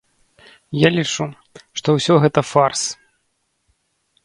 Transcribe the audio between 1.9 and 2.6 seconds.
ўсё гэта